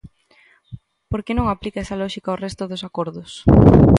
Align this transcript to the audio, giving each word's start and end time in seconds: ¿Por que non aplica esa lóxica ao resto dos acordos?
¿Por 1.11 1.19
que 1.25 1.33
non 1.37 1.47
aplica 1.47 1.83
esa 1.83 1.99
lóxica 2.01 2.27
ao 2.29 2.41
resto 2.45 2.63
dos 2.71 2.85
acordos? 2.89 3.31